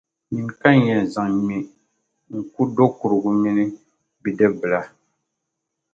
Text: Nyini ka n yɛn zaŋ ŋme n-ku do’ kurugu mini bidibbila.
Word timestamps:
Nyini 0.31 0.51
ka 0.61 0.69
n 0.77 0.79
yɛn 0.87 1.03
zaŋ 1.13 1.29
ŋme 1.39 1.57
n-ku 2.37 2.61
do’ 2.75 2.85
kurugu 2.97 3.31
mini 3.41 3.63
bidibbila. 4.21 4.79